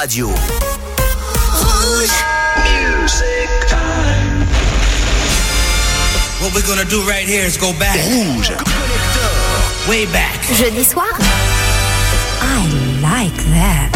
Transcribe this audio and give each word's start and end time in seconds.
radio. 0.00 0.28
Music 2.62 3.50
time. 3.66 4.46
What 6.40 6.54
we're 6.54 6.66
gonna 6.66 6.88
do 6.88 7.02
right 7.02 7.26
here 7.26 7.44
is 7.44 7.56
go 7.56 7.72
back. 7.80 7.96
Rouge. 8.06 8.50
Way 9.88 10.06
back. 10.06 10.38
Jeudi 10.54 10.84
soir. 10.84 11.10
I 12.40 12.62
like 13.02 13.38
that. 13.56 13.90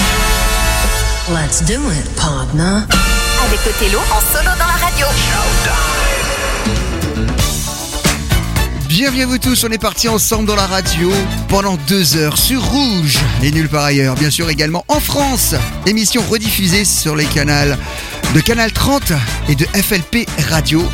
Let's 1.31 1.61
do 1.61 1.79
it, 1.91 2.17
partner. 2.17 2.85
Avec 3.45 3.61
Othello 3.67 4.01
en 4.11 4.21
solo 4.33 4.51
dans 4.59 4.67
la 4.67 4.79
radio. 4.83 6.02
Bienvenue 9.03 9.23
à 9.23 9.27
vous 9.27 9.39
tous, 9.39 9.65
on 9.65 9.69
est 9.73 9.83
parti 9.83 10.09
ensemble 10.09 10.47
dans 10.47 10.55
la 10.55 10.69
radio 10.69 11.11
pendant 11.49 11.77
deux 11.89 12.15
heures 12.15 12.39
sur 12.39 12.63
Rouge 12.63 13.19
et 13.43 13.51
nulle 13.51 13.69
part 13.69 13.83
ailleurs. 13.83 14.15
Bien 14.15 14.31
sûr 14.31 14.49
également 14.49 14.85
en 14.87 15.01
France. 15.01 15.57
Émission 15.87 16.23
rediffusée 16.23 16.85
sur 16.85 17.17
les 17.17 17.25
canaux 17.25 17.75
de 18.33 18.41
Canal 18.41 18.71
30 18.71 19.13
et 19.49 19.57
de 19.57 19.65
FLP 19.65 20.29
Radio. 20.49 20.85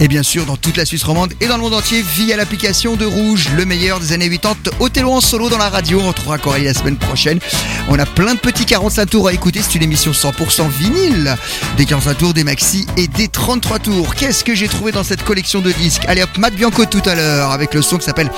Et 0.00 0.06
bien 0.06 0.22
sûr 0.22 0.46
dans 0.46 0.56
toute 0.56 0.76
la 0.76 0.84
Suisse 0.84 1.02
romande 1.02 1.32
et 1.40 1.46
dans 1.48 1.56
le 1.56 1.62
monde 1.62 1.74
entier 1.74 2.02
via 2.02 2.36
l'application 2.36 2.94
de 2.94 3.04
Rouge, 3.04 3.48
le 3.56 3.64
meilleur 3.64 3.98
des 3.98 4.12
années 4.12 4.30
80. 4.30 4.70
Othello 4.78 5.12
en 5.12 5.20
solo 5.20 5.48
dans 5.48 5.58
la 5.58 5.68
radio, 5.68 6.00
on 6.00 6.08
retrouvera 6.08 6.38
Coralie 6.38 6.66
la 6.66 6.74
semaine 6.74 6.96
prochaine. 6.96 7.40
On 7.88 7.98
a 7.98 8.06
plein 8.06 8.34
de 8.34 8.38
petits 8.38 8.64
45 8.64 9.06
tours 9.06 9.28
à 9.28 9.32
écouter, 9.32 9.60
c'est 9.60 9.74
une 9.74 9.82
émission 9.82 10.12
100% 10.12 10.68
vinyle. 10.68 11.36
Des 11.76 11.84
45 11.84 12.14
tours, 12.16 12.34
des 12.34 12.44
maxi 12.44 12.86
et 12.96 13.08
des 13.08 13.26
33 13.26 13.80
tours. 13.80 14.14
Qu'est-ce 14.14 14.44
que 14.44 14.54
j'ai 14.54 14.68
trouvé 14.68 14.92
dans 14.92 15.02
cette 15.02 15.24
collection 15.24 15.60
de 15.60 15.72
disques? 15.72 16.02
Allez 16.06 16.22
hop, 16.22 16.30
Matt 16.38 16.54
Bianco 16.54 16.84
tout 16.84 17.02
à 17.04 17.16
l'heure 17.16 17.50
avec 17.50 17.74
le 17.74 17.82
son 17.82 17.98
qui 17.98 18.04
s'appelle 18.04 18.30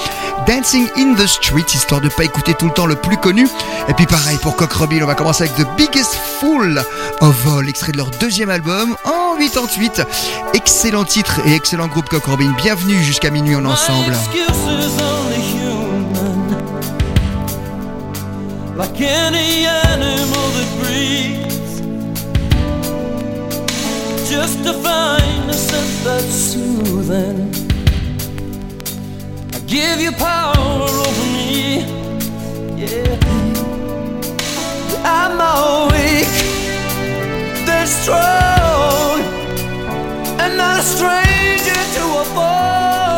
Dancing 0.46 0.86
in 0.96 1.14
the 1.14 1.26
Street, 1.26 1.66
histoire 1.74 2.00
de 2.00 2.08
pas 2.08 2.24
écouter 2.24 2.54
tout 2.54 2.66
le 2.66 2.72
temps 2.72 2.86
le 2.86 2.96
plus 2.96 3.18
connu. 3.18 3.46
Et 3.88 3.92
puis 3.94 4.06
pareil 4.06 4.38
pour 4.40 4.56
Cock 4.56 4.72
Robin, 4.72 5.00
on 5.02 5.06
va 5.06 5.14
commencer 5.14 5.44
avec 5.44 5.56
The 5.56 5.68
Biggest 5.76 6.18
Fool 6.40 6.82
of 7.20 7.46
All, 7.48 7.68
extrait 7.68 7.92
de 7.92 7.98
leur 7.98 8.10
deuxième 8.12 8.48
album 8.48 8.96
88. 9.40 10.02
Excellent 10.54 11.04
titre 11.04 11.40
et 11.46 11.54
excellent 11.54 11.86
groupe 11.86 12.08
Cock 12.08 12.26
Robin. 12.26 12.52
Bienvenue 12.62 13.02
jusqu'à 13.02 13.30
minuit 13.30 13.56
en 13.56 13.64
ensemble. 13.64 14.12
Like 18.76 19.00
any 19.00 19.66
animal 19.66 20.46
that 20.56 20.70
breathes. 20.78 21.82
Just 24.30 24.62
to 24.64 24.72
find 24.74 25.48
a 25.48 25.54
scent 25.54 26.04
that's 26.04 26.34
soothing. 26.34 27.50
I 29.54 29.58
give 29.66 30.00
you 30.00 30.12
power 30.12 30.54
over 30.54 31.26
me, 31.32 31.84
yeah. 32.76 33.18
I'm 35.04 35.38
they're 37.66 37.86
strong, 37.86 38.18
and 38.18 38.59
not 40.60 40.78
a 40.78 40.82
stranger 40.82 41.80
to 41.96 42.04
a 42.20 42.24
fall. 42.34 43.09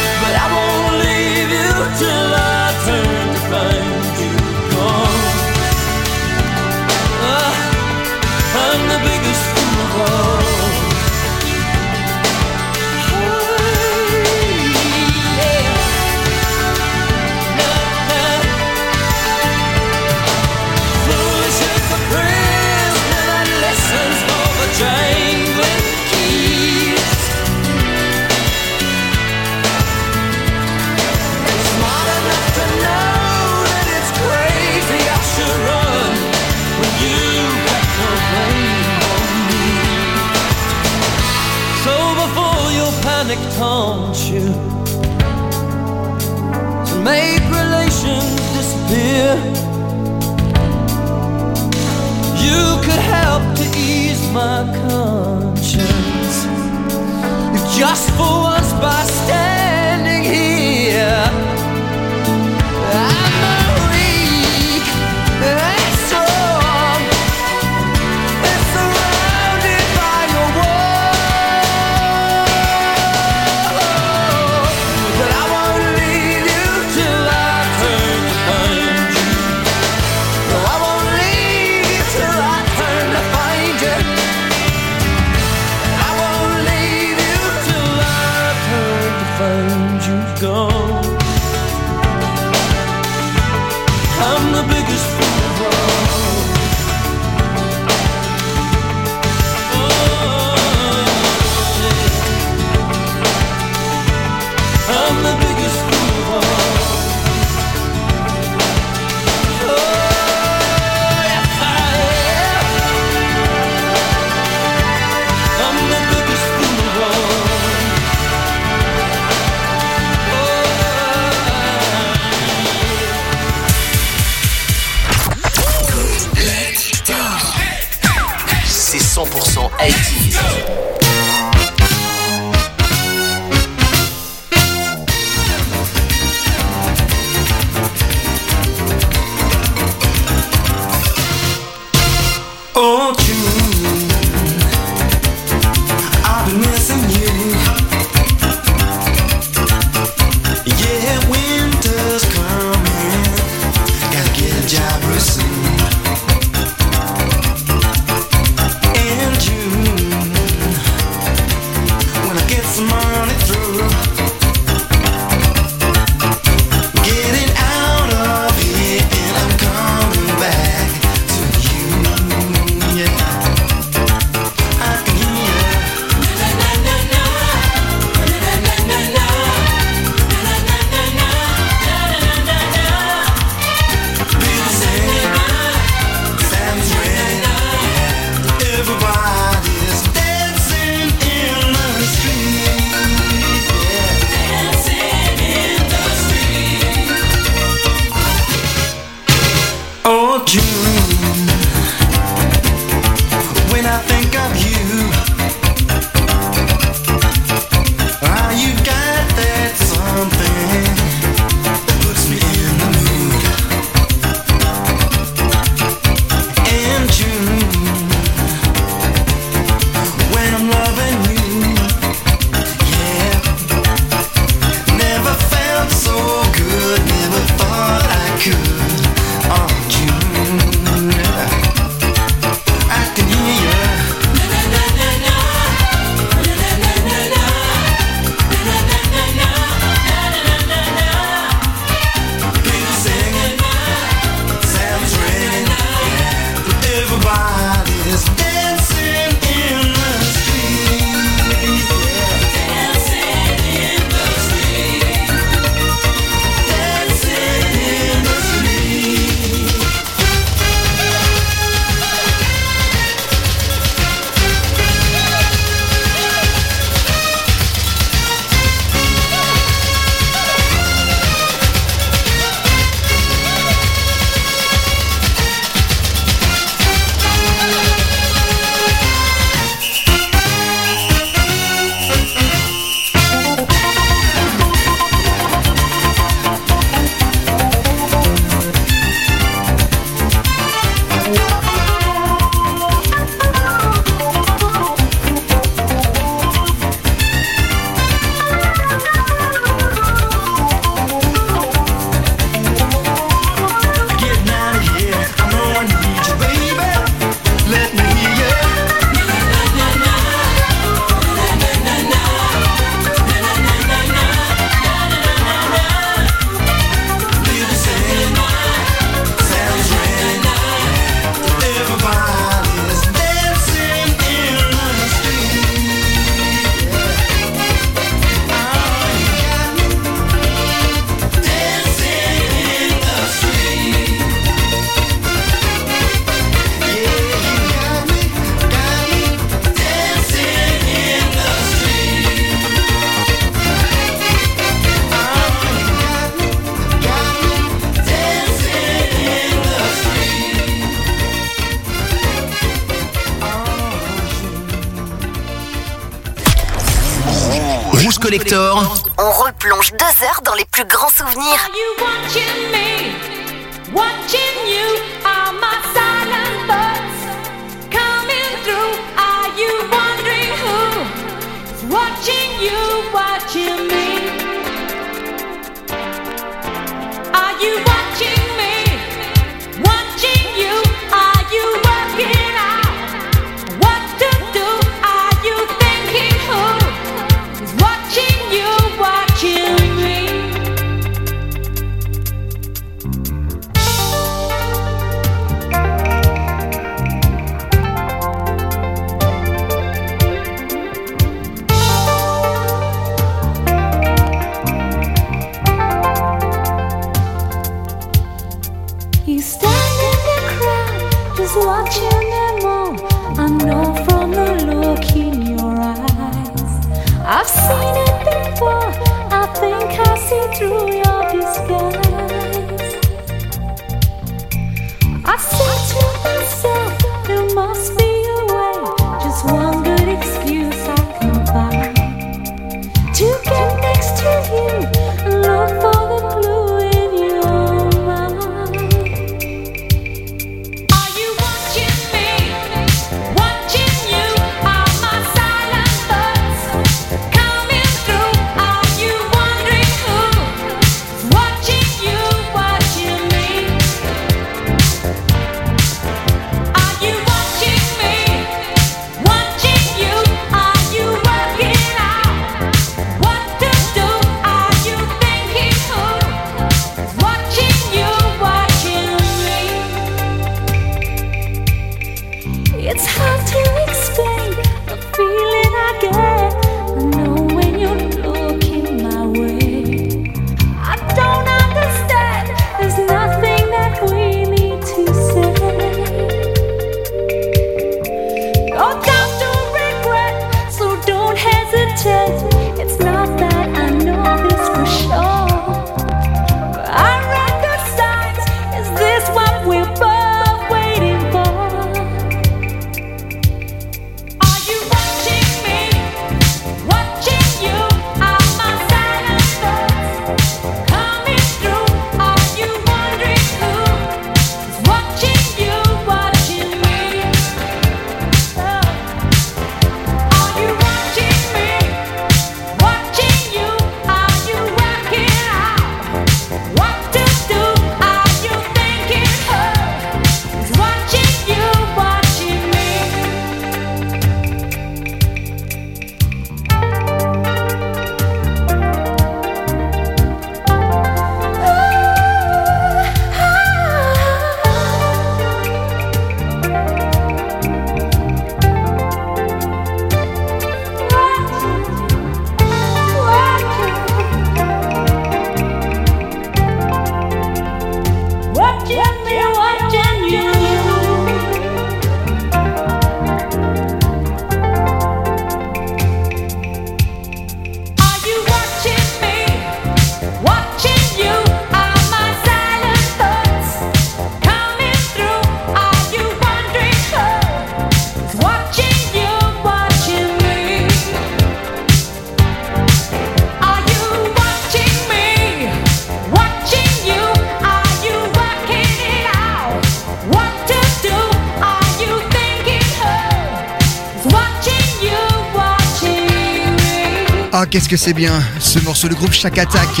c'est 597.96 598.14
bien 598.14 598.42
ce 598.58 598.78
morceau 598.80 599.08
de 599.08 599.14
groupe 599.14 599.32
Chaque 599.32 599.58
Attaque 599.58 600.00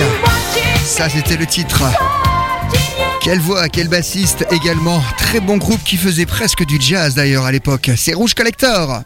Ça 0.84 1.08
c'était 1.08 1.36
le 1.36 1.46
titre. 1.46 1.82
Quelle 3.22 3.38
voix, 3.38 3.68
quel 3.68 3.88
bassiste 3.88 4.46
également. 4.50 5.02
Très 5.18 5.40
bon 5.40 5.56
groupe 5.56 5.82
qui 5.84 5.96
faisait 5.96 6.26
presque 6.26 6.64
du 6.64 6.80
jazz 6.80 7.14
d'ailleurs 7.14 7.44
à 7.44 7.52
l'époque. 7.52 7.90
C'est 7.96 8.14
Rouge 8.14 8.34
Collector. 8.34 9.02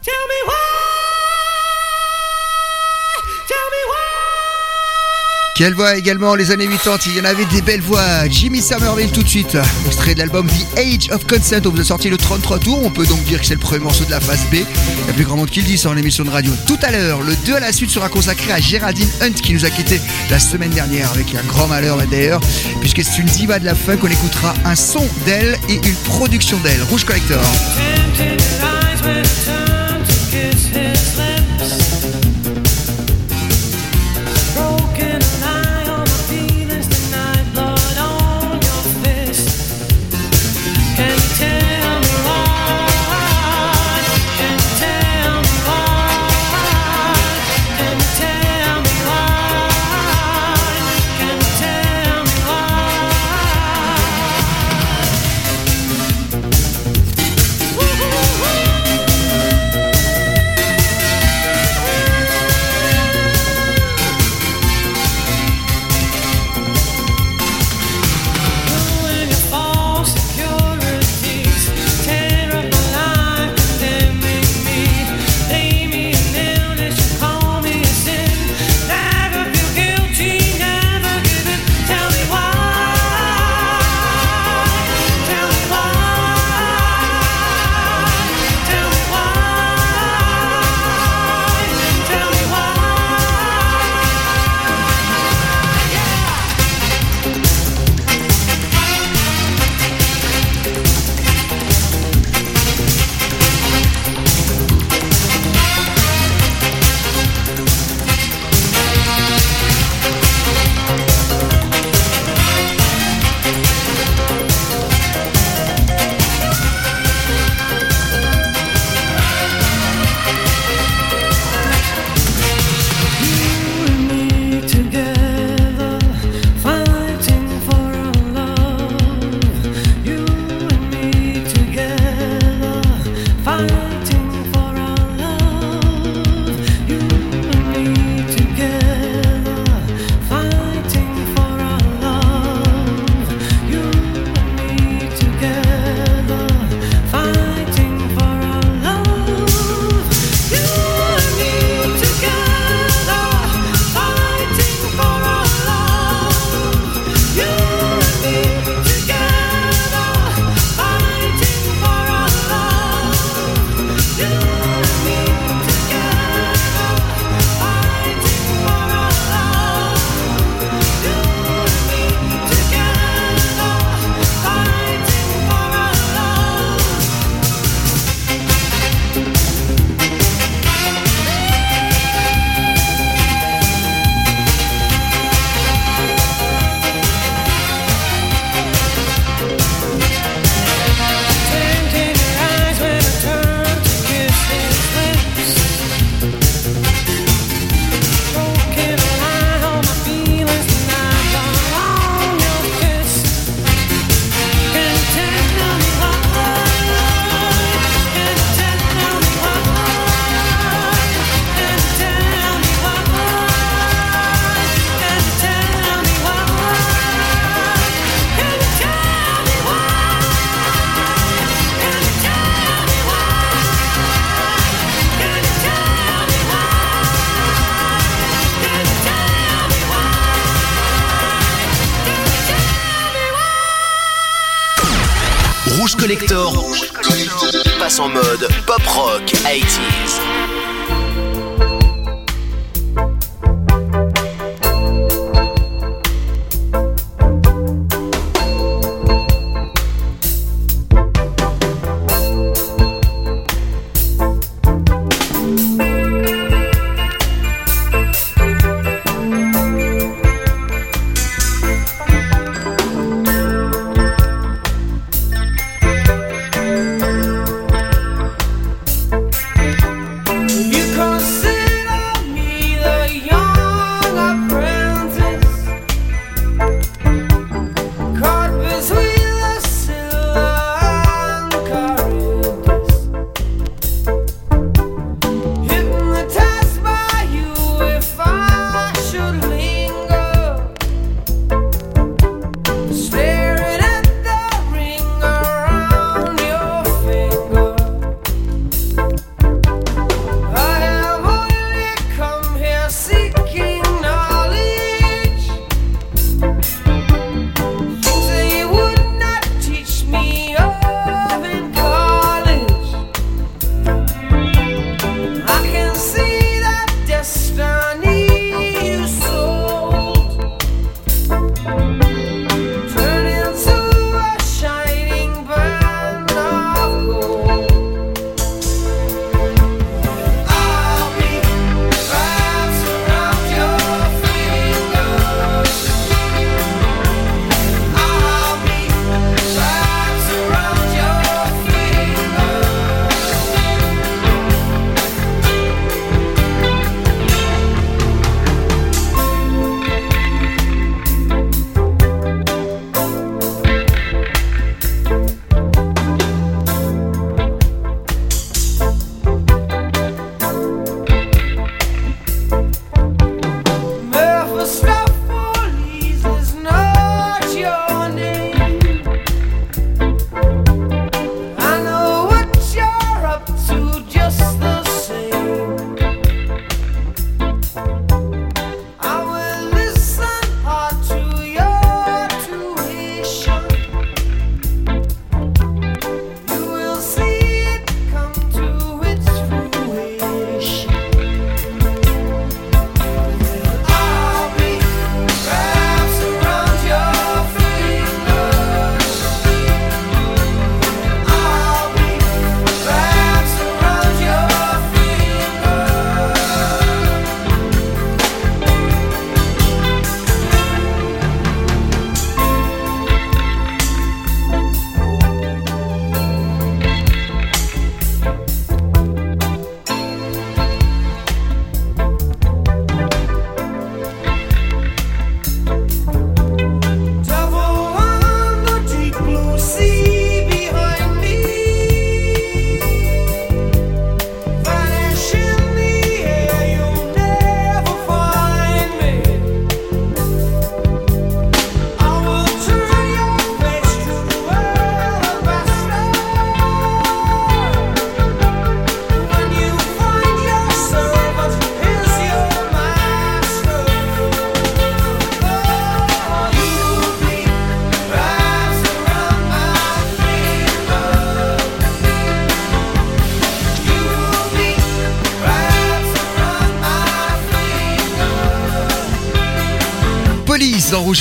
Quelle 5.57 5.73
voix 5.73 5.97
également, 5.97 6.35
les 6.35 6.51
années 6.51 6.67
80, 6.67 6.97
il 7.07 7.17
y 7.17 7.21
en 7.21 7.25
avait 7.25 7.45
des 7.45 7.63
belles 7.63 7.81
voix. 7.81 8.27
Jimmy 8.29 8.61
Somerville 8.61 9.11
tout 9.11 9.23
de 9.23 9.27
suite, 9.27 9.57
extrait 9.87 10.13
de 10.13 10.19
l'album 10.19 10.45
The 10.47 10.77
Age 10.77 11.09
of 11.09 11.25
Consent. 11.25 11.65
On 11.65 11.69
vous 11.71 11.79
a 11.79 11.83
sorti 11.83 12.11
le 12.11 12.17
33 12.17 12.59
tours, 12.59 12.85
on 12.85 12.91
peut 12.91 13.07
donc 13.07 13.23
dire 13.23 13.39
que 13.39 13.45
c'est 13.47 13.55
le 13.55 13.59
premier 13.59 13.83
morceau 13.83 14.05
de 14.05 14.11
la 14.11 14.19
phase 14.19 14.45
B. 14.51 14.57
Il 14.57 15.03
n'y 15.05 15.09
a 15.09 15.13
plus 15.13 15.23
grand 15.23 15.35
monde 15.35 15.49
qui 15.49 15.61
le 15.61 15.65
dit, 15.65 15.79
c'est 15.79 15.87
en 15.87 15.97
émission 15.97 16.23
de 16.23 16.29
radio. 16.29 16.53
Tout 16.67 16.77
à 16.83 16.91
l'heure, 16.91 17.21
le 17.21 17.35
2 17.47 17.55
à 17.55 17.59
la 17.59 17.73
suite 17.73 17.89
sera 17.89 18.07
consacré 18.07 18.51
à 18.51 18.59
Géraldine 18.59 19.09
Hunt 19.19 19.31
qui 19.31 19.55
nous 19.55 19.65
a 19.65 19.71
quitté 19.71 19.99
la 20.29 20.37
semaine 20.37 20.69
dernière 20.69 21.09
avec 21.09 21.33
un 21.33 21.43
grand 21.47 21.65
malheur 21.65 21.97
d'ailleurs, 22.05 22.41
puisque 22.79 23.03
c'est 23.03 23.17
une 23.17 23.25
diva 23.25 23.57
de 23.57 23.65
la 23.65 23.73
fin 23.73 23.95
on 23.99 24.07
écoutera 24.07 24.53
un 24.63 24.75
son 24.75 25.07
d'elle 25.25 25.57
et 25.69 25.75
une 25.75 25.95
production 26.05 26.59
d'elle. 26.59 26.83
Rouge 26.83 27.03
Collector. 27.03 27.41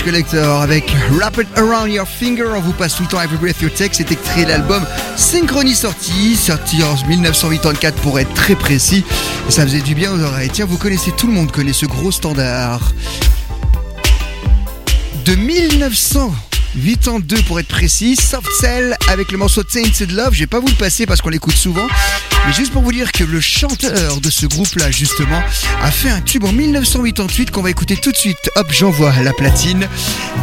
Collector 0.07 0.63
avec 0.63 0.95
Wrap 1.11 1.37
It 1.39 1.49
Around 1.57 1.91
Your 1.91 2.07
Finger. 2.07 2.47
On 2.55 2.61
vous 2.61 2.73
passe 2.73 2.95
tout 2.95 3.03
le 3.03 3.09
temps 3.09 3.21
Every 3.21 3.39
Breath 3.39 3.61
You 3.61 3.69
Take. 3.71 3.91
C'est 3.93 4.13
extrait 4.13 4.45
l'album 4.45 4.87
Synchrony 5.17 5.75
sorti, 5.75 6.37
sorti 6.37 6.81
en 6.85 6.95
1984 7.09 7.97
pour 8.03 8.21
être 8.21 8.33
très 8.33 8.55
précis. 8.55 9.05
Ça 9.49 9.63
faisait 9.63 9.81
du 9.81 9.97
bien 9.97 10.13
aux 10.13 10.21
oreilles. 10.21 10.51
Tiens, 10.53 10.65
vous 10.65 10.79
connaissez, 10.79 11.11
tout 11.17 11.27
le 11.27 11.33
monde 11.33 11.51
connaît 11.51 11.73
ce 11.73 11.87
gros 11.87 12.13
standard. 12.13 12.93
De 15.25 15.35
1982 16.77 17.43
pour 17.49 17.59
être 17.59 17.69
précis, 17.69 18.17
Soft 18.17 18.51
Cell 18.61 18.97
avec 19.09 19.33
le 19.33 19.39
morceau 19.39 19.63
Tainted 19.63 20.13
Love. 20.13 20.35
Je 20.35 20.41
vais 20.41 20.47
pas 20.47 20.61
vous 20.61 20.67
le 20.67 20.75
passer 20.75 21.07
parce 21.07 21.23
qu'on 21.23 21.31
l'écoute 21.31 21.55
souvent. 21.55 21.87
Mais 22.47 22.53
juste 22.53 22.73
pour 22.73 22.83
vous 22.83 22.93
dire 22.93 23.13
que 23.13 23.25
le 23.25 23.41
chanteur 23.41 24.21
de 24.21 24.31
ce 24.31 24.47
groupe-là, 24.47 24.91
justement, 24.91 25.43
a 25.83 25.91
fait 25.91 26.11
un 26.11 26.21
tube 26.21 26.45
en 26.45 26.53
1988 26.53 27.51
qu'on 27.51 27.63
va 27.63 27.71
écouter 27.71 27.97
tout 27.97 28.13
de 28.13 28.17
suite. 28.17 28.51
Hop, 28.57 28.67
j'envoie 28.71 29.13
la 29.25 29.33
platine. 29.33 29.89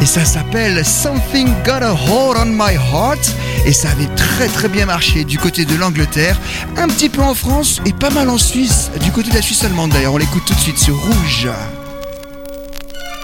Et 0.02 0.06
ça 0.06 0.24
s'appelle 0.24 0.84
Something 0.84 1.48
Got 1.64 1.84
a 1.84 1.92
Hold 1.92 2.36
on 2.36 2.46
My 2.46 2.74
Heart. 2.74 3.32
Et 3.64 3.72
ça 3.72 3.90
avait 3.90 4.12
très 4.16 4.48
très 4.48 4.68
bien 4.68 4.86
marché 4.86 5.24
du 5.24 5.38
côté 5.38 5.64
de 5.64 5.76
l'Angleterre, 5.76 6.40
un 6.76 6.88
petit 6.88 7.08
peu 7.08 7.22
en 7.22 7.34
France 7.34 7.80
et 7.86 7.92
pas 7.92 8.10
mal 8.10 8.28
en 8.28 8.38
Suisse, 8.38 8.90
du 9.00 9.12
côté 9.12 9.30
de 9.30 9.34
la 9.36 9.42
Suisse 9.42 9.62
allemande 9.62 9.90
d'ailleurs. 9.90 10.14
On 10.14 10.18
l'écoute 10.18 10.44
tout 10.46 10.54
de 10.54 10.60
suite 10.60 10.78
sur 10.78 10.96
Rouge. 10.96 11.48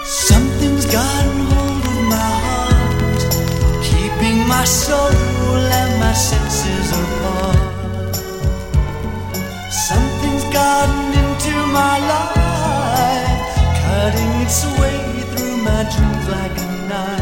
Something's 0.05 0.85
got 0.87 1.50
my 4.51 4.65
soul 4.65 5.61
and 5.79 5.91
my 6.03 6.13
senses 6.13 6.87
apart. 7.03 7.57
Something's 9.87 10.45
gotten 10.59 11.05
into 11.21 11.53
my 11.79 11.95
life, 12.13 13.47
cutting 13.83 14.31
its 14.43 14.59
way 14.79 14.99
through 15.31 15.57
my 15.69 15.81
dreams 15.93 16.25
like 16.35 16.55
a 16.65 16.69
knife, 16.89 17.20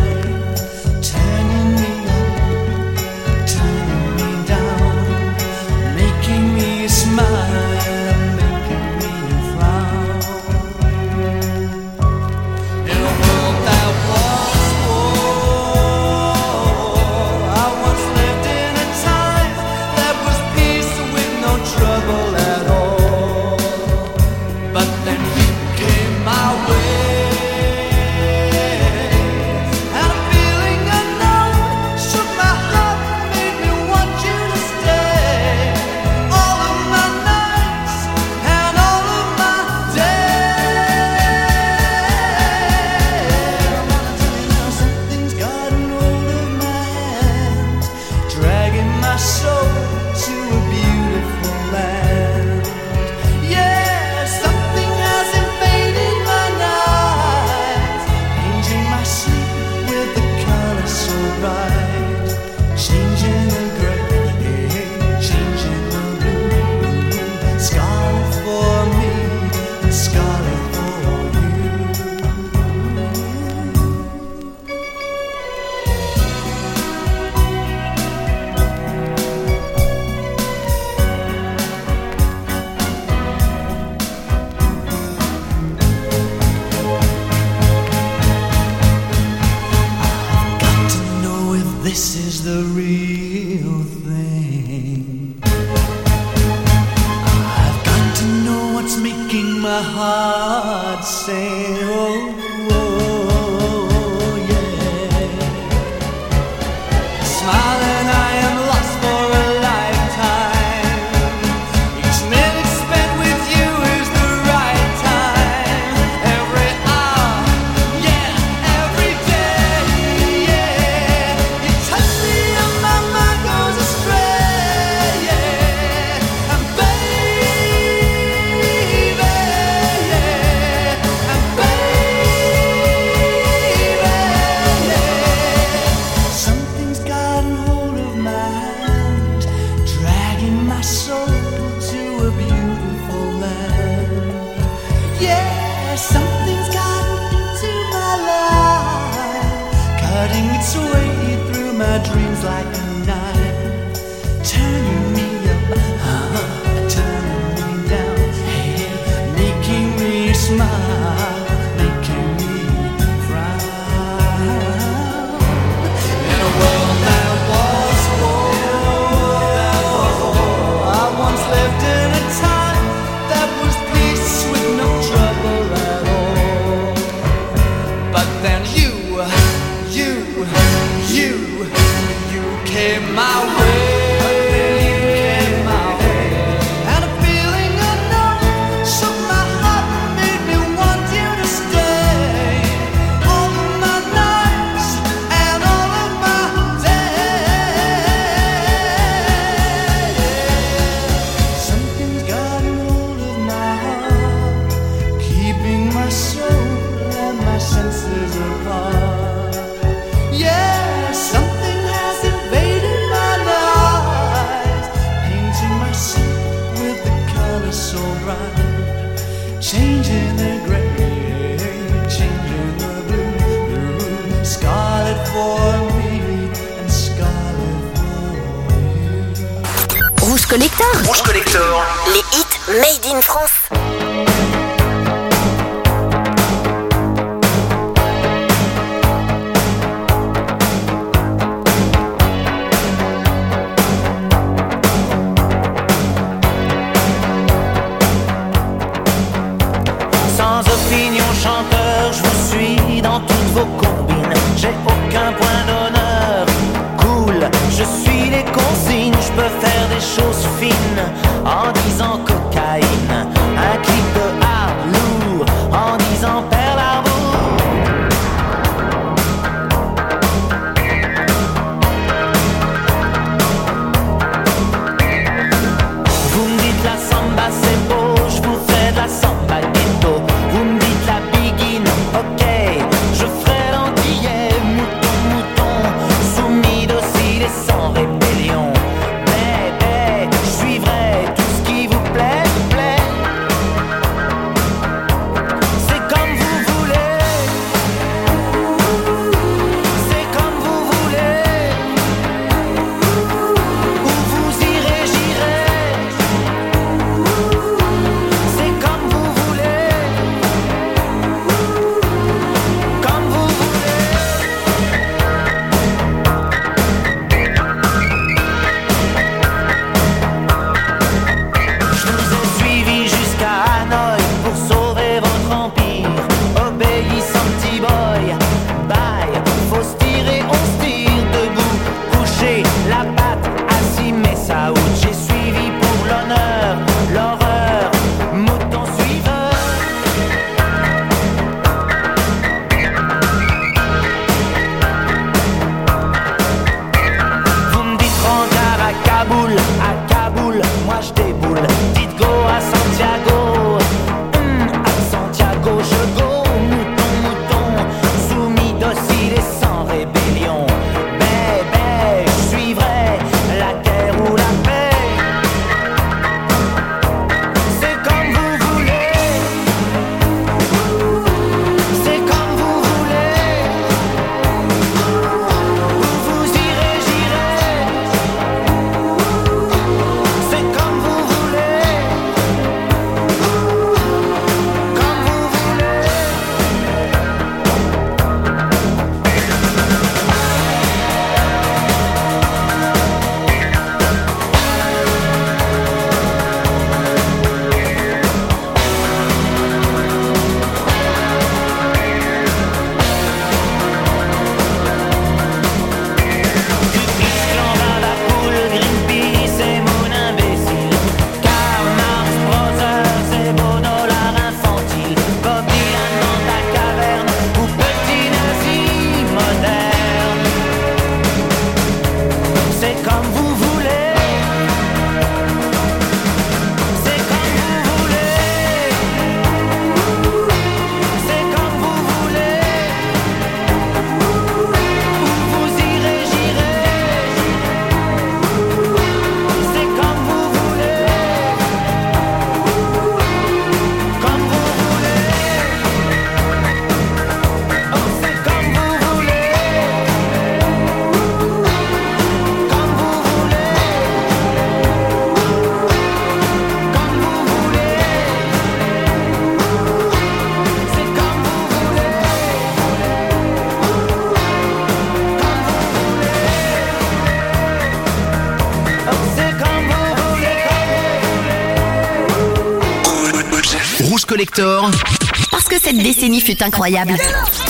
Parce 475.52 475.64
que 475.70 475.80
cette 475.80 475.98
décennie 475.98 476.42
fut 476.42 476.62
incroyable. 476.62 477.16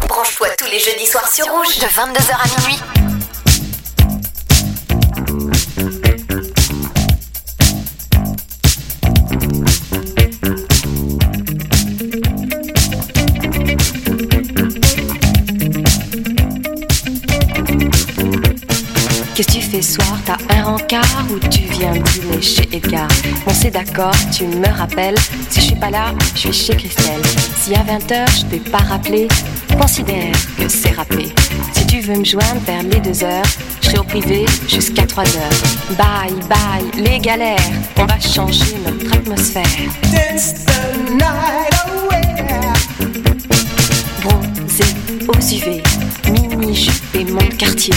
Branche-toi 0.08 0.48
tous 0.58 0.66
les 0.66 0.80
jeudis 0.80 1.06
soirs 1.06 1.30
sur 1.32 1.46
Rouge 1.46 1.78
de 1.78 1.86
22h 1.86 2.34
à 2.34 2.48
minuit. 2.62 2.80
Qu'est-ce 19.36 19.48
que 19.48 19.54
tu 19.54 19.62
fais 19.62 19.82
soir? 19.84 20.18
T'as 20.26 20.38
un 20.56 20.64
rencard 20.64 21.26
ou 21.30 21.38
tu 21.50 21.62
viens 21.62 21.92
dîner 21.92 22.42
chez 22.42 22.68
Edgar? 22.74 23.08
On 23.60 23.62
s'est 23.62 23.72
d'accord, 23.72 24.16
tu 24.32 24.46
me 24.46 24.70
rappelles. 24.70 25.18
Si 25.50 25.60
je 25.60 25.66
suis 25.66 25.76
pas 25.76 25.90
là, 25.90 26.14
je 26.34 26.40
suis 26.40 26.54
chez 26.54 26.78
Christelle. 26.78 27.22
Si 27.58 27.76
à 27.76 27.84
20h 27.84 28.26
je 28.40 28.46
t'ai 28.46 28.60
pas 28.60 28.78
rappelé, 28.78 29.28
considère 29.78 30.32
que 30.58 30.70
c'est 30.70 30.92
rappelé. 30.92 31.34
Si 31.74 31.86
tu 31.86 32.00
veux 32.00 32.16
me 32.16 32.24
joindre 32.24 32.62
vers 32.66 32.84
les 32.84 33.02
2 33.02 33.22
heures, 33.26 33.44
je 33.82 33.88
serai 33.88 33.98
au 33.98 34.04
privé 34.06 34.46
jusqu'à 34.66 35.06
3 35.06 35.26
heures. 35.26 35.98
Bye 35.98 36.40
bye, 36.48 37.04
les 37.04 37.20
galères, 37.20 37.58
on 37.98 38.06
va 38.06 38.18
changer 38.18 38.78
notre 38.86 39.14
atmosphère. 39.14 39.66
Dance 40.04 40.64
the 40.64 41.12
night 41.12 41.74
away. 41.84 42.22
Bronzé 44.24 44.86
aux 45.28 45.34
UV, 45.38 45.84
mini-jupe 46.32 47.04
et 47.14 47.26
mon 47.26 47.46
quartier. 47.58 47.94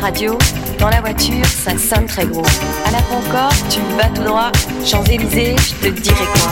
Radio. 0.00 0.38
Dans 0.78 0.88
la 0.88 1.00
voiture, 1.00 1.44
ça 1.44 1.72
sonne 1.76 2.06
très 2.06 2.24
gros. 2.24 2.44
À 2.86 2.90
la 2.90 3.02
Concorde, 3.02 3.54
tu 3.68 3.80
vas 3.96 4.08
tout 4.08 4.22
droit. 4.22 4.50
Champs-Élysées, 4.84 5.56
je 5.56 5.88
te 5.88 6.00
dirai 6.00 6.24
quoi. 6.34 6.50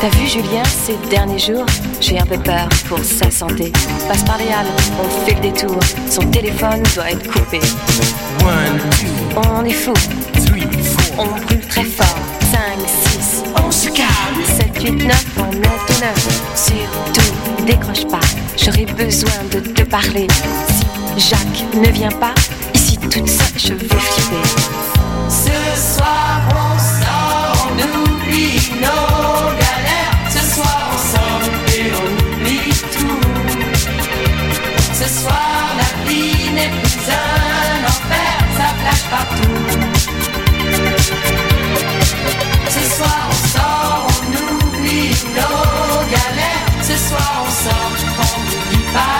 T'as 0.00 0.08
vu 0.18 0.26
Julien 0.26 0.62
ces 0.64 0.96
derniers 1.08 1.38
jours 1.38 1.66
J'ai 2.00 2.18
un 2.18 2.26
peu 2.26 2.38
peur 2.38 2.68
pour 2.88 2.98
sa 2.98 3.30
santé. 3.30 3.72
Passe 4.08 4.22
par 4.24 4.38
les 4.38 4.48
halles, 4.48 4.66
on 5.02 5.26
fait 5.26 5.34
le 5.34 5.40
détour. 5.40 5.78
Son 6.08 6.22
téléphone 6.30 6.82
doit 6.94 7.10
être 7.10 7.30
coupé. 7.30 7.60
On 9.36 9.64
est 9.64 9.70
fou. 9.70 9.94
On 11.18 11.26
brûle 11.26 11.66
très 11.68 11.84
fort. 11.84 12.18
5, 12.50 12.60
6, 12.86 13.44
On 13.64 13.70
se 13.70 13.88
calme. 13.88 14.10
7, 14.58 14.82
8, 14.82 14.92
9, 15.04 15.24
on 15.38 15.52
est 15.52 15.56
au 15.56 16.00
9. 16.00 16.40
Surtout, 16.54 17.64
décroche 17.66 18.06
pas, 18.06 18.20
j'aurais 18.56 18.86
besoin 18.86 19.30
de 19.52 19.60
te 19.60 19.82
parler. 19.82 20.26
Si 21.16 21.28
Jacques 21.28 21.74
ne 21.74 21.88
vient 21.90 22.10
pas, 22.10 22.34
ici 22.80 22.96
toute 22.98 23.28
seule, 23.28 23.58
je 23.58 23.74
vais 23.74 23.88
flipper. 23.88 24.48
Ce 25.28 25.58
soir 25.94 26.40
on 26.48 26.78
sort, 27.00 27.68
on 27.68 27.76
oublie 28.00 28.60
nos 28.84 29.44
galères. 29.62 30.16
Ce 30.34 30.42
soir 30.54 30.80
on 30.92 30.98
sort 31.12 31.44
et 31.76 31.86
on 32.00 32.06
oublie 32.20 32.74
tout. 32.96 33.24
Ce 35.00 35.06
soir 35.20 35.62
la 35.80 35.90
vie 36.08 36.44
n'est 36.56 36.72
plus 36.80 36.98
un 37.08 37.78
enfer, 37.92 38.34
ça 38.56 38.68
flash 38.80 39.04
partout. 39.14 39.60
Ce 42.76 42.82
soir 42.96 43.20
on 43.30 43.38
sort, 43.54 44.06
on 44.22 44.32
oublie 44.54 45.10
nos 45.36 46.00
galères. 46.14 46.66
Ce 46.82 46.96
soir 47.08 47.32
on 47.46 47.50
sort, 47.64 47.92
on 48.18 48.30
n'oublie 48.40 48.86
pas 48.94 49.19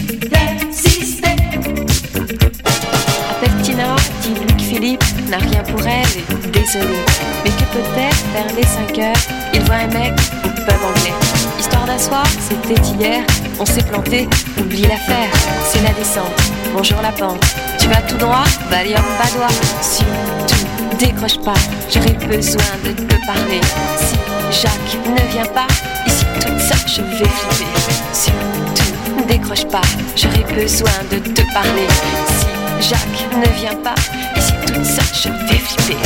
N'a 5.31 5.37
rien 5.37 5.63
pour 5.63 5.79
elle 5.87 6.05
et 6.17 6.47
désolé. 6.49 6.99
Mais 7.43 7.51
que 7.51 7.63
peut-être 7.71 8.23
vers 8.33 8.53
les 8.53 8.63
5 8.63 8.99
heures, 8.99 9.23
il 9.53 9.61
voit 9.61 9.75
un 9.75 9.87
mec 9.87 10.11
au 10.43 10.49
pub 10.49 10.83
anglais. 10.83 11.13
Histoire 11.57 11.85
d'un 11.85 11.97
soir, 11.97 12.25
c'était 12.49 12.81
hier, 12.81 13.23
on 13.57 13.65
s'est 13.65 13.83
planté, 13.83 14.27
oublie 14.59 14.81
l'affaire, 14.81 15.29
c'est 15.69 15.81
la 15.83 15.93
descente. 15.93 16.35
Bonjour 16.75 17.01
la 17.01 17.13
pente, 17.13 17.41
tu 17.79 17.87
vas 17.87 18.01
tout 18.01 18.17
droit, 18.17 18.43
Valium 18.69 19.05
Badois. 19.17 19.55
Surtout, 19.81 20.67
décroche 20.99 21.39
pas, 21.39 21.59
j'aurais 21.89 22.17
besoin 22.27 22.73
de 22.83 22.91
te 22.91 23.25
parler. 23.25 23.61
Si 23.97 24.61
Jacques 24.61 24.97
ne 25.05 25.31
vient 25.31 25.45
pas, 25.53 25.67
ici 26.07 26.25
toute 26.41 26.59
seule, 26.59 26.87
je 26.87 27.01
vais 27.03 27.29
flipper. 27.29 27.71
Surtout, 28.11 29.25
décroche 29.29 29.65
pas, 29.67 29.87
j'aurais 30.17 30.61
besoin 30.61 30.91
de 31.09 31.19
te 31.19 31.41
parler. 31.53 31.87
Si 32.27 32.60
Jacques 32.81 33.27
ne 33.37 33.47
vient 33.59 33.75
pas, 33.83 33.93
ici 34.35 34.53
toute 34.65 34.83
seule, 34.83 35.13
je 35.13 35.29
flipper. 35.55 35.97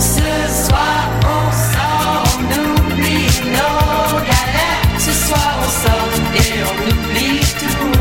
Ce 0.00 0.66
soir 0.66 1.02
on 1.20 1.52
sort, 1.72 2.24
on 2.38 2.44
oublie 2.90 3.28
nos 3.52 4.18
galères. 4.30 4.88
Ce 4.98 5.12
soir 5.12 5.52
on 5.60 5.68
sort 5.84 6.12
et 6.34 6.52
on 6.64 6.74
oublie 6.90 7.40
tout. 7.60 7.92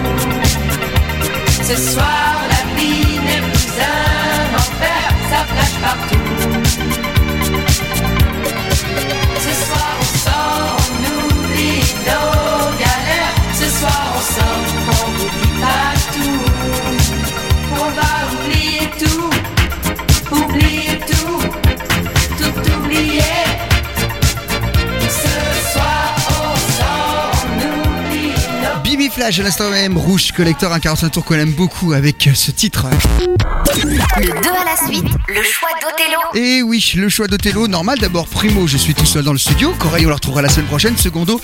Ce 1.61 1.75
soir 1.91 2.31
la 2.49 2.61
vie 2.79 3.19
n'est 3.25 3.45
plus 3.51 3.69
un 3.81 4.55
enfer, 4.55 5.03
ça 5.29 5.39
flash 5.51 5.75
partout. 5.83 6.29
Ce 9.45 9.51
soir 9.65 9.91
on 9.99 10.05
sort, 10.25 10.77
on 10.79 10.95
oublie 11.19 11.83
nos 12.07 12.71
galères. 12.79 13.35
Ce 13.53 13.67
soir 13.79 14.01
on 14.15 14.21
sort, 14.33 14.63
on 14.87 15.11
n'oublie 15.11 15.53
pas 15.61 15.90
Flash 29.11 29.39
à 29.39 29.43
l'instant 29.43 29.69
même, 29.69 29.97
Rouge 29.97 30.31
Collector, 30.31 30.71
un 30.71 30.79
45 30.79 31.09
tours 31.09 31.25
qu'on 31.25 31.35
aime 31.35 31.51
beaucoup 31.51 31.91
avec 31.91 32.29
ce 32.33 32.51
titre. 32.51 32.87
Le 33.83 34.41
2 34.41 34.49
à 34.49 34.63
la 34.63 34.87
suite, 34.87 35.05
le 35.27 35.43
choix 35.43 35.69
d'Othello. 35.81 36.19
Et 36.33 36.61
oui, 36.61 36.93
le 36.95 37.09
choix 37.09 37.27
d'Othello, 37.27 37.67
normal 37.67 37.99
d'abord. 37.99 38.27
Primo, 38.27 38.67
je 38.67 38.77
suis 38.77 38.93
tout 38.93 39.05
seul 39.05 39.23
dans 39.25 39.33
le 39.33 39.37
studio. 39.37 39.73
Corail, 39.79 40.05
on 40.05 40.09
la 40.09 40.15
retrouvera 40.15 40.41
la 40.41 40.49
semaine 40.49 40.67
prochaine. 40.67 40.95
Secondo, 40.95 41.41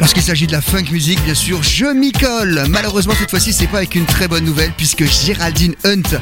Lorsqu'il 0.00 0.22
s'agit 0.22 0.46
de 0.46 0.52
la 0.52 0.62
funk 0.62 0.86
music, 0.90 1.22
bien 1.24 1.34
sûr, 1.34 1.62
je 1.62 1.84
m'y 1.84 2.10
colle. 2.10 2.64
Malheureusement, 2.70 3.12
cette 3.18 3.28
fois-ci, 3.28 3.52
c'est 3.52 3.66
pas 3.66 3.76
avec 3.76 3.94
une 3.94 4.06
très 4.06 4.28
bonne 4.28 4.44
nouvelle 4.44 4.72
puisque 4.74 5.04
Géraldine 5.04 5.74
Hunt, 5.84 6.18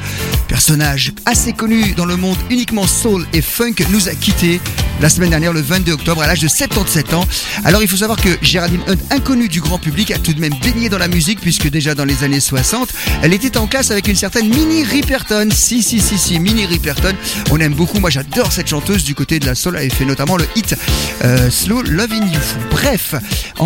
personnage 0.49 1.13
assez 1.27 1.53
connu 1.53 1.93
dans 1.93 2.05
le 2.05 2.17
monde 2.17 2.37
uniquement 2.51 2.89
soul 2.89 3.25
et 3.33 3.41
funk, 3.41 3.75
nous 3.91 4.09
a 4.09 4.15
quittés 4.17 4.61
la 5.01 5.09
semaine 5.09 5.31
dernière, 5.31 5.53
le 5.53 5.61
22 5.61 5.93
octobre, 5.93 6.23
à 6.23 6.27
l'âge 6.27 6.41
de 6.41 6.49
77 6.49 7.15
ans. 7.15 7.25
Alors, 7.65 7.83
il 7.83 7.89
faut 7.89 7.99
savoir 7.99 8.21
que 8.21 8.31
Géraldine 8.43 8.81
Hunt, 8.89 8.97
inconnue 9.11 9.49
du 9.49 9.61
grand 9.61 9.79
public, 9.79 10.11
a 10.11 10.19
tout 10.19 10.33
de 10.33 10.41
même 10.41 10.55
baigné 10.61 10.89
dans 10.89 10.99
la 10.99 11.07
musique 11.07 11.41
puisque 11.41 11.71
déjà 11.71 11.95
dans 11.95 12.05
les 12.05 12.25
années 12.25 12.41
60, 12.41 12.93
elle 13.23 13.33
était 13.33 13.57
en 13.59 13.69
classe 13.69 13.93
avec 13.93 14.09
une 14.09 14.17
certaine 14.17 14.49
Minnie 14.49 14.83
Riperton. 14.83 15.51
Si, 15.53 15.85
si, 15.85 16.01
si, 16.01 16.19
si, 16.19 16.41
Minnie 16.41 16.67
Riperton. 16.67 17.15
On 17.53 17.61
aime 17.61 17.75
beaucoup. 17.75 18.01
Moi, 18.01 18.11
j'adore 18.11 18.51
cette 18.51 18.69
chanteuse 18.69 19.05
du 19.05 19.15
côté 19.15 19.39
de 19.39 19.47
la 19.47 19.55
soul. 19.55 19.79
Elle 19.81 19.93
fait 19.93 20.05
notamment 20.05 20.37
le 20.37 20.47
hit 20.57 20.75
euh, 21.23 21.49
Slow 21.49 21.83
Loving 21.83 22.33
You. 22.33 22.41
Bref, 22.73 23.15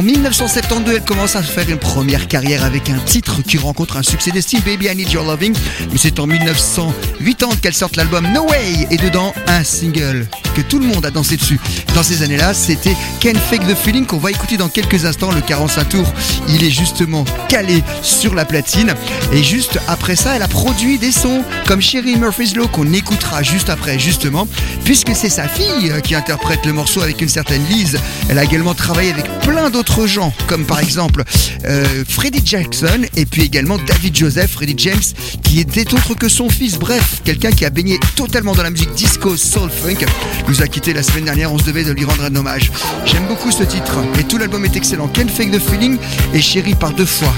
1972, 0.03 0.94
elle 0.96 1.05
commence 1.05 1.36
à 1.36 1.42
faire 1.42 1.68
une 1.70 1.78
première 1.78 2.26
carrière 2.26 2.64
avec 2.64 2.90
un 2.90 2.98
titre 2.98 3.40
qui 3.42 3.57
rencontre 3.57 3.96
un 3.96 4.03
succès 4.03 4.32
d'estime, 4.32 4.61
Baby 4.66 4.86
I 4.86 4.96
Need 4.96 5.12
Your 5.12 5.24
Loving. 5.24 5.55
Mais 5.92 5.98
c'est 5.98 6.18
en 6.18 6.26
1980 6.26 7.57
qu'elle 7.62 7.74
sort 7.74 7.90
l'album 7.94 8.26
No 8.32 8.48
Way 8.48 8.88
et 8.90 8.96
dedans 8.96 9.32
un 9.46 9.62
single 9.62 10.26
que 10.57 10.61
tout 10.61 10.80
le 10.80 10.86
monde 10.86 11.07
a 11.07 11.11
dansé 11.11 11.36
dessus. 11.36 11.61
Dans 11.94 12.03
ces 12.03 12.22
années-là, 12.22 12.53
c'était 12.53 12.96
Can 13.22 13.38
Fake 13.48 13.66
the 13.66 13.76
Feeling 13.76 14.05
qu'on 14.05 14.18
va 14.18 14.30
écouter 14.30 14.57
dans 14.57 14.68
quelques 14.68 15.05
instants. 15.05 15.30
Le 15.30 15.40
45 15.40 15.88
tours, 15.88 16.12
il 16.48 16.64
est 16.64 16.70
justement 16.70 17.24
calé 17.48 17.84
sur 18.03 18.34
la 18.34 18.44
platine. 18.44 18.94
Et 19.32 19.44
juste 19.44 19.78
après 19.86 20.16
ça, 20.16 20.34
elle 20.34 20.42
a 20.42 20.48
produit 20.48 20.98
des 20.98 21.12
sons 21.12 21.42
comme 21.66 21.80
Sherry 21.80 22.16
Murphy's 22.16 22.57
Law 22.57 22.66
qu'on 22.66 22.92
écoutera 22.92 23.42
juste 23.42 23.70
après, 23.70 23.98
justement, 23.98 24.48
puisque 24.84 25.14
c'est 25.14 25.28
sa 25.28 25.46
fille 25.46 25.90
euh, 25.90 26.00
qui 26.00 26.14
interprète 26.14 26.66
le 26.66 26.72
morceau 26.72 27.03
avec 27.03 27.22
une 27.22 27.28
certaine 27.28 27.64
Lise. 27.66 27.98
Elle 28.28 28.38
a 28.38 28.44
également 28.44 28.74
travaillé 28.74 29.11
avec 29.11 29.26
plein 29.40 29.70
d'autres 29.70 29.82
gens, 30.07 30.33
comme 30.47 30.64
par 30.64 30.80
exemple 30.80 31.22
euh, 31.64 32.05
Freddie 32.09 32.43
Jackson 32.45 33.03
et 33.16 33.26
puis 33.26 33.43
également 33.43 33.78
David 33.87 34.16
Joseph, 34.16 34.53
Freddie 34.53 34.74
James, 34.78 35.03
qui 35.43 35.61
était 35.61 35.93
autre 35.95 36.14
que 36.14 36.28
son 36.28 36.49
fils. 36.49 36.78
Bref, 36.78 37.20
quelqu'un 37.24 37.51
qui 37.51 37.64
a 37.64 37.70
baigné 37.70 37.99
totalement 38.16 38.55
dans 38.55 38.62
la 38.62 38.70
musique 38.70 38.93
disco, 38.95 39.37
soul, 39.37 39.70
funk, 39.70 40.07
nous 40.49 40.62
a 40.62 40.66
quitté 40.66 40.93
la 40.93 41.03
semaine 41.03 41.24
dernière. 41.24 41.53
On 41.53 41.59
se 41.59 41.64
devait 41.64 41.85
de 41.85 41.93
lui 41.93 42.05
rendre 42.05 42.24
un 42.24 42.35
hommage. 42.35 42.70
J'aime 43.05 43.26
beaucoup 43.26 43.51
ce 43.51 43.62
titre 43.64 43.99
et 44.18 44.24
tout 44.24 44.39
l'album 44.39 44.64
est 44.64 44.76
excellent. 44.76 45.09
Can 45.09 45.28
Fake 45.28 45.51
the 45.51 45.61
Feeling 45.61 45.99
et 46.33 46.41
Chérie 46.41 46.74
par 46.74 46.93
deux 46.93 47.07
fois. 47.07 47.33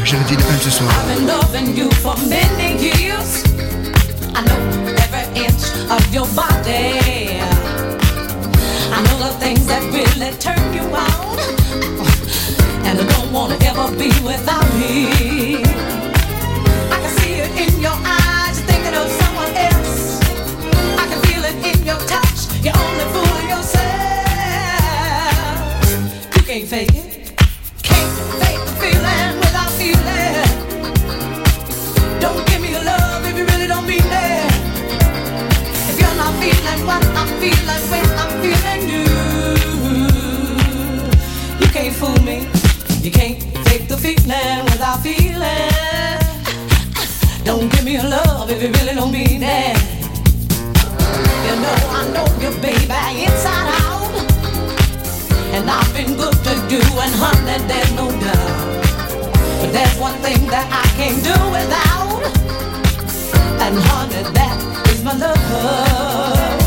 Ce 0.61 0.71
soir. 0.71 0.91
Been 1.09 1.27
loving 1.27 1.77
you 1.77 1.91
for 2.01 2.15
many 2.29 2.81
years. 2.81 3.43
I 8.95 9.03
know 9.03 9.19
the 9.19 9.31
things 9.41 9.67
that 9.67 10.41
turn 10.41 10.75
you. 10.75 11.14
Wanna 13.45 13.59
ever 13.67 13.95
be 13.99 14.09
without 14.25 14.65
me. 14.77 15.61
I 16.95 16.97
can 17.03 17.11
see 17.19 17.35
it 17.45 17.51
in 17.61 17.79
your 17.79 17.93
eyes, 17.93 18.57
you're 18.59 18.67
thinking 18.69 18.95
of 18.95 19.07
someone 19.21 19.55
else. 19.55 20.19
I 20.99 21.07
can 21.11 21.21
feel 21.27 21.45
it 21.45 21.55
in 21.77 21.85
your 21.85 22.01
touch, 22.07 22.49
you're 22.65 22.75
only 22.75 23.05
fooling 23.13 23.49
yourself. 23.51 23.85
You 26.35 26.43
can't 26.43 26.67
fake 26.67 26.95
it. 26.95 27.14
Love 48.45 48.51
if 48.51 48.63
you 48.63 48.71
really 48.81 48.95
don't 48.95 49.13
mean 49.13 49.43
it. 49.43 49.77
You 51.47 51.55
know 51.63 51.77
I 51.99 52.03
know 52.15 52.27
you, 52.43 52.51
baby, 52.61 53.25
inside 53.25 53.69
out. 53.85 54.13
And 55.55 55.71
I've 55.71 55.93
been 55.95 56.17
good 56.17 56.35
to 56.45 56.53
you, 56.71 56.83
and 57.05 57.15
honey, 57.23 57.59
there's 57.69 57.93
no 57.93 58.11
doubt. 58.11 58.85
But 59.61 59.73
there's 59.73 59.99
one 59.99 60.17
thing 60.25 60.47
that 60.49 60.67
I 60.71 60.87
can't 60.99 61.21
do 61.31 61.37
without. 61.57 62.23
And 63.65 63.79
honey, 63.79 64.23
that 64.35 64.89
is 64.91 65.05
my 65.05 65.15
love. 65.17 66.64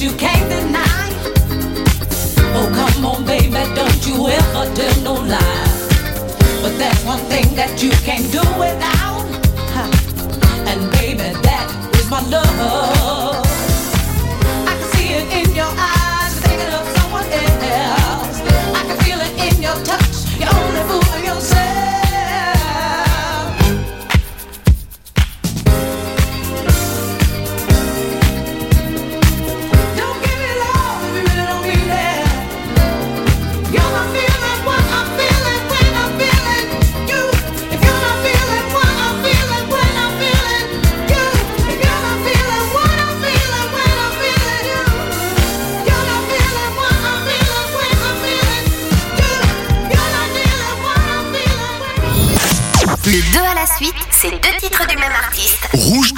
You 0.00 0.12
can't 0.16 0.48
deny. 0.48 1.08
Oh, 2.54 2.68
come 2.74 3.06
on, 3.06 3.24
baby, 3.24 3.50
don't 3.74 4.06
you 4.06 4.28
ever 4.28 4.74
tell 4.74 5.02
no 5.02 5.14
lie. 5.14 5.66
But 6.62 6.76
there's 6.76 7.04
one 7.04 7.20
thing 7.30 7.54
that 7.54 7.82
you 7.82 7.90
can't 8.04 8.30
do 8.30 8.40
without. 8.58 9.24
And 10.68 10.90
baby, 10.92 11.32
that 11.42 11.94
is 11.96 12.10
my 12.10 12.20
love. 12.28 13.45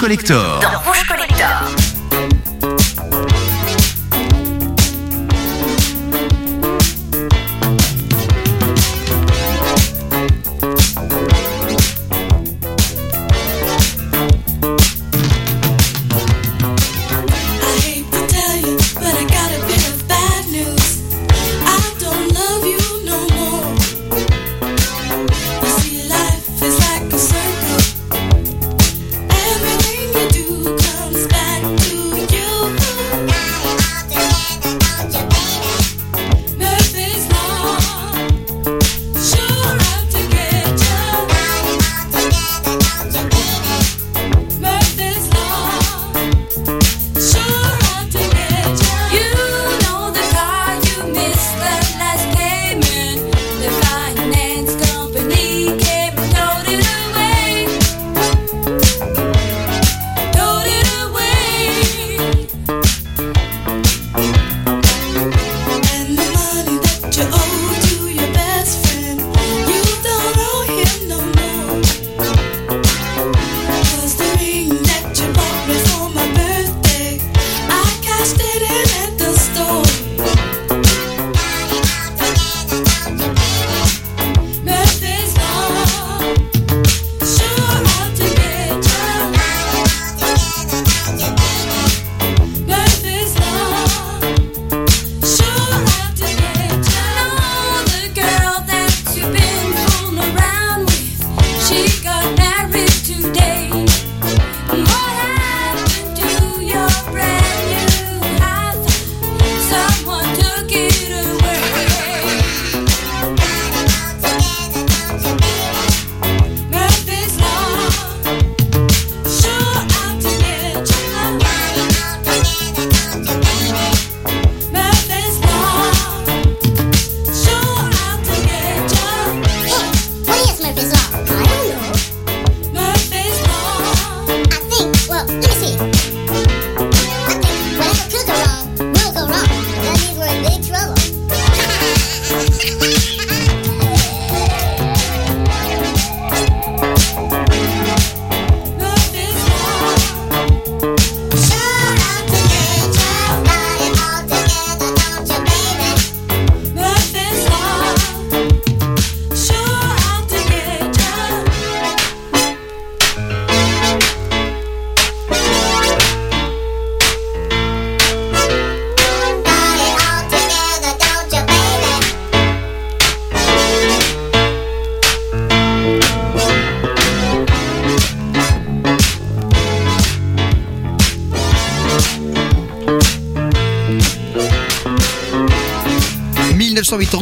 Collector. 0.09 0.98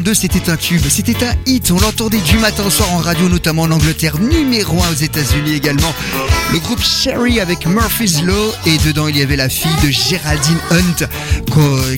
1982, 0.08 0.14
c'était 0.14 0.50
un 0.50 0.56
tube, 0.56 0.82
c'était 0.90 1.26
un 1.26 1.34
hit. 1.46 1.70
On 1.72 1.80
l'entendait 1.80 2.22
du 2.22 2.38
matin 2.38 2.64
au 2.66 2.70
soir 2.70 2.94
en 2.94 2.98
radio, 2.98 3.28
notamment 3.28 3.64
en 3.64 3.72
Angleterre, 3.72 4.18
numéro 4.20 4.82
1 4.82 4.92
aux 4.92 4.94
États-Unis 4.94 5.54
également. 5.54 5.94
Le 6.54 6.60
groupe 6.60 6.82
Sherry 6.82 7.42
avec 7.42 7.66
Murphy's 7.66 8.22
Law 8.24 8.54
et 8.66 8.78
dedans 8.78 9.10
il 9.10 9.18
y 9.18 9.22
avait 9.22 9.36
la 9.36 9.50
fille 9.50 9.76
de 9.84 9.90
Géraldine 9.90 10.60
Hunt 10.72 11.08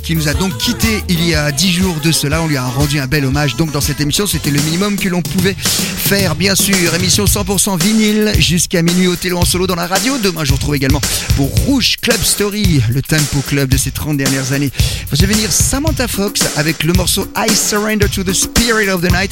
qui 0.03 0.15
nous 0.15 0.27
a 0.27 0.33
donc 0.33 0.57
quitté 0.57 1.03
il 1.09 1.27
y 1.27 1.35
a 1.35 1.51
10 1.51 1.71
jours 1.71 1.95
de 2.03 2.11
cela. 2.11 2.41
On 2.41 2.47
lui 2.47 2.57
a 2.57 2.65
rendu 2.65 2.99
un 2.99 3.07
bel 3.07 3.25
hommage. 3.25 3.55
Donc 3.55 3.71
dans 3.71 3.81
cette 3.81 4.01
émission, 4.01 4.25
c'était 4.25 4.51
le 4.51 4.61
minimum 4.61 4.95
que 4.97 5.09
l'on 5.09 5.21
pouvait 5.21 5.55
faire, 5.55 6.35
bien 6.35 6.55
sûr. 6.55 6.93
Émission 6.95 7.25
100% 7.25 7.79
vinyle 7.79 8.31
jusqu'à 8.37 8.81
minuit 8.81 9.07
au 9.07 9.15
télo 9.15 9.37
en 9.37 9.45
solo 9.45 9.67
dans 9.67 9.75
la 9.75 9.87
radio. 9.87 10.17
Demain, 10.17 10.43
je 10.43 10.49
vous 10.49 10.55
retrouve 10.55 10.75
également 10.75 11.01
pour 11.35 11.49
Rouge 11.65 11.97
Club 12.01 12.21
Story, 12.23 12.81
le 12.89 13.01
tempo 13.01 13.39
club 13.47 13.69
de 13.69 13.77
ces 13.77 13.91
30 13.91 14.17
dernières 14.17 14.53
années. 14.53 14.71
Vous 15.11 15.23
allez 15.23 15.33
venir 15.33 15.51
Samantha 15.51 16.07
Fox 16.07 16.41
avec 16.55 16.83
le 16.83 16.93
morceau 16.93 17.27
I 17.35 17.53
Surrender 17.53 18.07
to 18.07 18.23
the 18.23 18.33
Spirit 18.33 18.89
of 18.89 19.01
the 19.01 19.11
Night. 19.11 19.31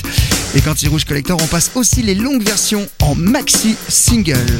Et 0.56 0.62
quand 0.62 0.74
c'est 0.78 0.88
Rouge 0.88 1.06
Collector, 1.06 1.38
on 1.42 1.48
passe 1.48 1.72
aussi 1.76 2.02
les 2.02 2.16
longues 2.16 2.44
versions 2.44 2.88
en 3.02 3.16
maxi 3.16 3.76
single. 3.88 4.60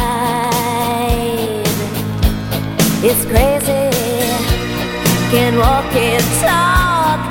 it's 3.11 3.25
crazy. 3.25 3.89
Can 5.31 5.57
walk 5.57 5.93
and 5.95 6.23
talk. 6.41 7.30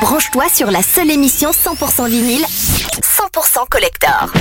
Branche-toi 0.00 0.44
sur 0.52 0.70
la 0.70 0.82
seule 0.82 1.10
émission 1.10 1.50
100% 1.50 2.08
vinyle, 2.08 2.44
100% 2.44 3.68
collector. 3.70 4.32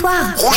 Tous 0.00 0.49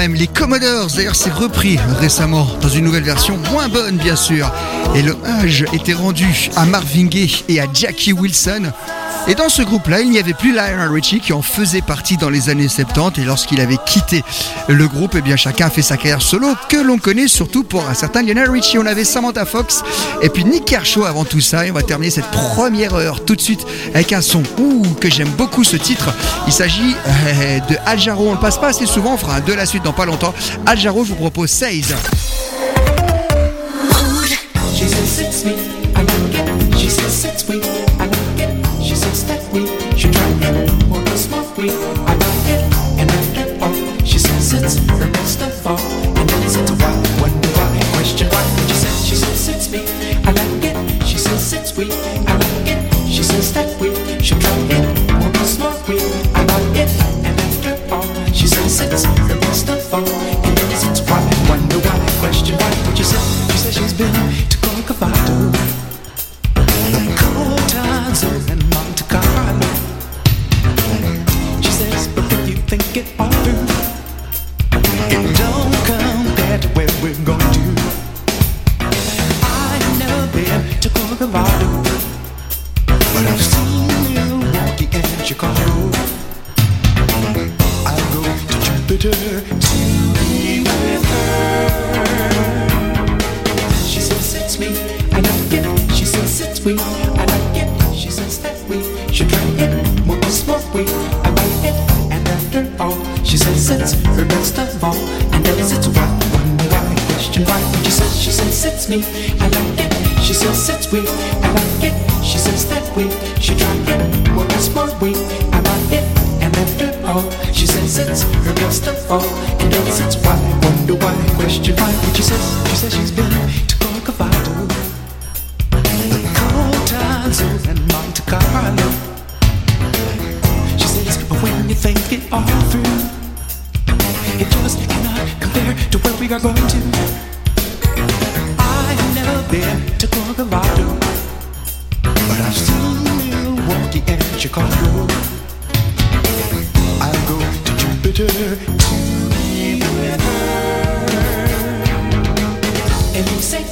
même, 0.00 0.14
les 0.14 0.28
Commodores, 0.28 0.88
d'ailleurs, 0.96 1.14
c'est 1.14 1.30
repris 1.30 1.78
récemment 1.98 2.46
dans 2.62 2.70
une 2.70 2.86
nouvelle 2.86 3.02
version, 3.02 3.36
moins 3.52 3.68
bonne 3.68 3.98
bien 3.98 4.16
sûr. 4.16 4.50
Et 4.94 5.02
le 5.02 5.12
hommage 5.12 5.66
était 5.74 5.92
rendu 5.92 6.48
à 6.56 6.64
Marvin 6.64 7.04
Gaye 7.04 7.44
et 7.50 7.60
à 7.60 7.66
Jackie 7.70 8.14
Wilson. 8.14 8.72
Et 9.28 9.34
dans 9.34 9.48
ce 9.48 9.62
groupe-là, 9.62 10.00
il 10.00 10.10
n'y 10.10 10.18
avait 10.18 10.34
plus 10.34 10.52
Lionel 10.52 10.88
Richie 10.88 11.20
qui 11.20 11.32
en 11.32 11.42
faisait 11.42 11.82
partie 11.82 12.16
dans 12.16 12.30
les 12.30 12.48
années 12.48 12.68
70 12.68 13.20
et 13.20 13.24
lorsqu'il 13.24 13.60
avait 13.60 13.78
quitté 13.86 14.24
le 14.68 14.88
groupe, 14.88 15.14
eh 15.16 15.20
bien 15.20 15.36
chacun 15.36 15.66
a 15.66 15.70
fait 15.70 15.82
sa 15.82 15.96
carrière 15.96 16.22
solo 16.22 16.48
que 16.68 16.76
l'on 16.76 16.98
connaît 16.98 17.28
surtout 17.28 17.62
pour 17.62 17.88
un 17.88 17.94
certain 17.94 18.22
Lionel 18.22 18.50
Richie. 18.50 18.78
On 18.78 18.86
avait 18.86 19.04
Samantha 19.04 19.44
Fox 19.44 19.82
et 20.22 20.30
puis 20.30 20.44
Nick 20.44 20.64
Kershaw 20.64 21.04
avant 21.04 21.24
tout 21.24 21.40
ça 21.40 21.66
et 21.66 21.70
on 21.70 21.74
va 21.74 21.82
terminer 21.82 22.10
cette 22.10 22.30
première 22.30 22.94
heure 22.94 23.24
tout 23.24 23.36
de 23.36 23.40
suite 23.40 23.64
avec 23.94 24.12
un 24.12 24.20
son 24.20 24.42
ouh, 24.58 24.82
que 25.00 25.10
j'aime 25.10 25.30
beaucoup 25.30 25.64
ce 25.64 25.76
titre. 25.76 26.12
Il 26.46 26.52
s'agit 26.52 26.96
euh, 27.06 27.60
de 27.68 27.76
Al 27.86 27.98
Jarreau. 27.98 28.28
On 28.30 28.32
le 28.32 28.40
passe 28.40 28.58
pas 28.58 28.68
assez 28.68 28.86
souvent, 28.86 29.14
on 29.14 29.18
fera 29.18 29.40
de 29.40 29.52
la 29.52 29.66
suite 29.66 29.84
dans 29.84 29.92
pas 29.92 30.06
longtemps. 30.06 30.34
Al 30.66 30.78
Jarreau, 30.78 31.04
je 31.04 31.10
vous 31.10 31.16
propose 31.16 31.50
16. 31.50 31.94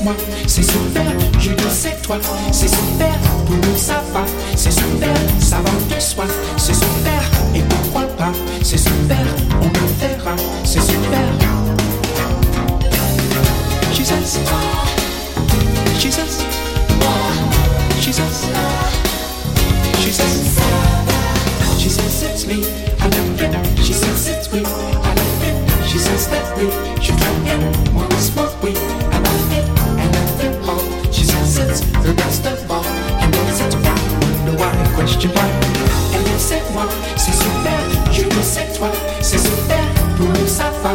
Moi, 0.08 0.16
c'est 0.46 0.62
super, 0.62 1.04
je 1.38 1.50
dis 1.50 1.64
c'est 1.70 2.00
toi, 2.02 2.16
c'est 2.50 2.68
super, 2.68 3.14
pour 3.46 3.56
nous 3.56 3.76
ça 3.76 4.02
va, 4.12 4.24
c'est 4.56 4.70
super, 4.70 5.14
ça 5.38 5.56
va 5.56 5.70
de 5.94 6.00
soi, 6.00 6.24
c'est 6.56 6.74
super, 6.74 7.20
et 7.54 7.60
pourquoi 7.68 8.02
pas, 8.16 8.32
c'est 8.62 8.78
super, 8.78 9.26
on 9.60 9.66
le 9.66 9.86
verra, 10.00 10.34
c'est 10.64 10.80
super. 10.80 11.28
She 13.92 14.04
says, 14.04 14.38
she 15.98 16.10
says, 16.10 16.44
she 21.78 21.90
says, 21.90 22.22
it's 22.22 22.46
me, 22.46 22.64
I 22.98 23.08
like 23.08 23.42
it, 23.42 23.84
she 23.84 23.92
says 23.92 24.28
it's 24.28 24.50
we, 24.50 24.60
I 24.60 25.14
like 25.14 25.48
it, 25.48 25.86
she 25.86 25.98
says 25.98 26.28
that 26.28 26.56
we 26.56 26.70
should 27.02 27.18
try 27.18 27.28
it, 27.44 28.20
smoke 28.20 28.62
we, 28.62 28.72
c'est 37.16 37.32
super, 37.32 37.80
je 38.12 38.22
dis 38.22 38.42
c'est 38.42 38.78
toi, 38.78 38.90
c'est 39.20 39.38
super, 39.38 39.84
nous 40.18 40.46
ça 40.46 40.70
va, 40.82 40.90